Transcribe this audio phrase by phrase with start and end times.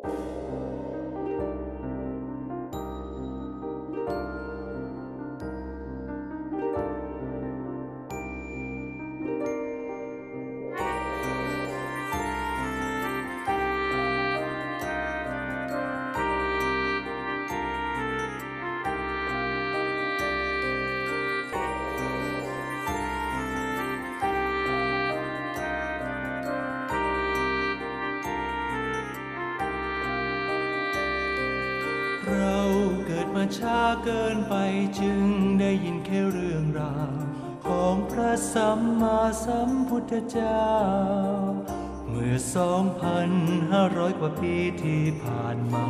[0.00, 34.54] เมาช้าเกินไป
[35.00, 35.22] จึง
[35.60, 37.12] ได้ยินแค่เรื่องราว
[37.66, 40.68] ของพระสัมมาสัมพุทธเจ้า
[42.08, 43.30] เมื่อสองพัน
[43.70, 45.86] ห้าร้อยกว่าปีที่ผ่านมา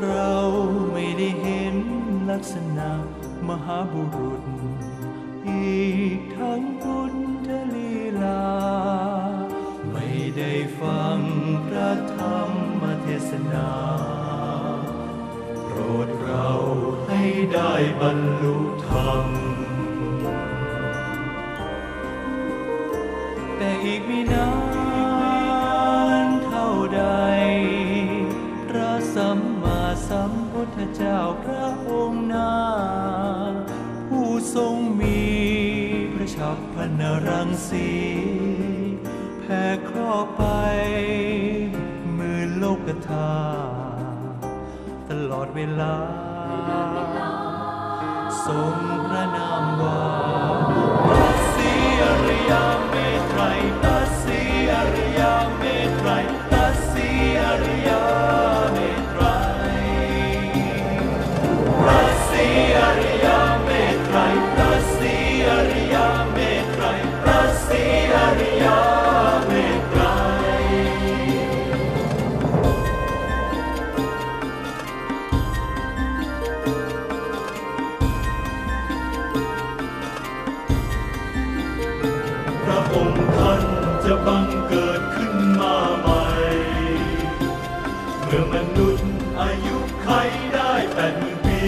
[0.00, 0.32] เรา
[0.92, 1.76] ไม่ได้เห็น
[2.30, 2.90] ลักษณะ
[3.48, 4.42] มหาบุรุษ
[5.48, 5.84] อี
[6.16, 7.14] กทั้งพุท
[7.46, 8.46] ธลีลา
[9.92, 11.18] ไม่ได้ฟัง
[11.66, 12.40] พระธรร
[12.80, 13.70] มเทศนา
[15.66, 16.48] โปรดเรา
[17.08, 17.22] ให้
[17.54, 18.56] ได้บรรลุ
[18.88, 19.26] ธรรม
[23.56, 24.50] แต่อีกไม่นา
[26.24, 27.02] นเท่าใด
[28.68, 32.48] พระสัมมาสัมพุทธเจ้าพระองค์น้
[36.54, 37.88] กับพนรังสี
[39.40, 40.42] แผ่ครอบไป
[42.16, 44.50] มือโลกธาตุ
[45.08, 45.96] ตลอดเวลา
[48.46, 48.74] ทรง
[49.08, 50.73] พระนามว่า
[84.06, 86.22] จะบังเกิดขึ้นมาใหม่
[88.24, 89.10] เมื่อมนุษย์
[89.40, 90.08] อายุไข
[90.52, 91.62] ได้แปดหมื่นปี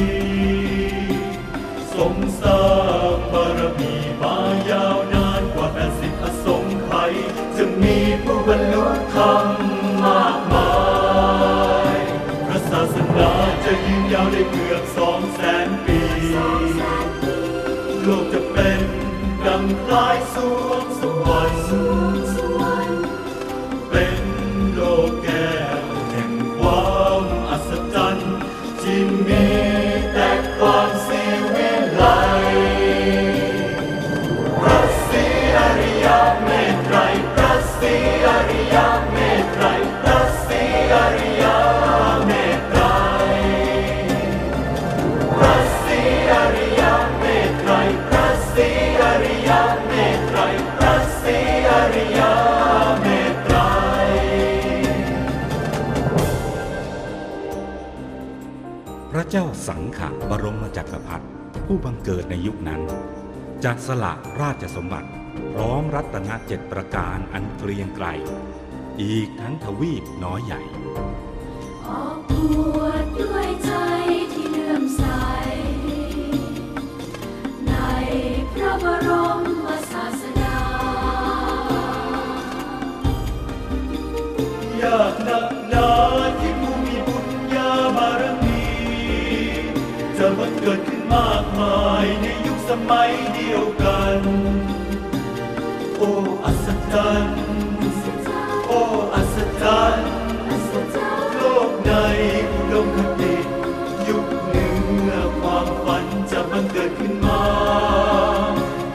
[1.95, 2.63] ทรงสร้า
[3.15, 4.37] งบารมีมา
[4.71, 7.13] ยาวนานกว่าแปดสิบอสงไขย
[7.57, 9.47] จะมีผู้บรรลุธรรม
[10.05, 10.73] มากมา
[11.95, 11.97] ย
[12.47, 13.31] พระศาสนา
[13.65, 16.01] จะยืนยาวได้เกือบสองแสนปี
[59.31, 61.27] เจ้าสังขะบรมจักรพรรดิ
[61.67, 62.81] ผู้บังเกิดในยุคนั้น
[63.65, 65.09] จัดสละราชสมบัติ
[65.53, 68.07] พร้อมรัตนเจ็ดประการอันเกรียงไกร
[69.03, 70.63] อีกทั้งทวีปน้อยใหญ่
[71.87, 72.33] ออกบ
[72.77, 73.73] วชด้วยใจ
[74.33, 75.03] ที่เลื่อมใส
[77.67, 77.73] ใน
[78.53, 79.41] พระบรม
[79.91, 80.59] ศาสดา
[84.83, 85.91] ยากหนักหนา
[86.41, 88.46] ที่ผู้มีบุญญาบารมี
[90.29, 94.19] จะบังเกิดขึ้นมากมายในยุคสมัยเดียวกัน
[95.97, 96.11] โอ้
[96.45, 97.37] อัศจรรย์
[98.67, 98.81] โอ้
[99.15, 100.09] อัศจรรย์
[101.35, 101.93] โลกใน
[102.53, 103.35] อุดมคติ
[104.09, 107.43] ยุคหนึ่งเมื่อความฝันจะบังเกิดขึ้นมา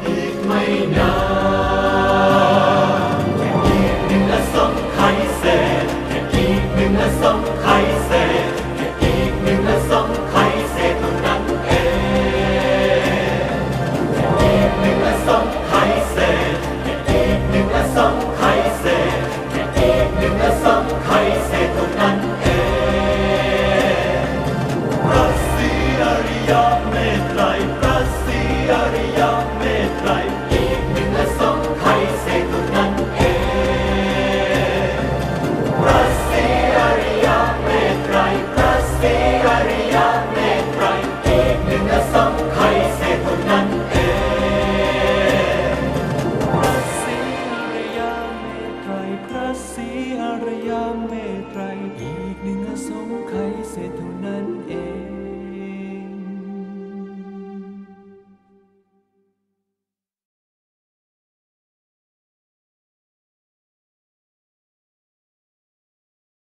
[0.05, 0.63] อีกไม่
[0.97, 1.15] นา
[3.13, 4.99] นแค่อีกหนึ่งอสงไข
[5.37, 5.43] เศ
[5.83, 7.67] ษแค่อีกหนึ่งอสงไข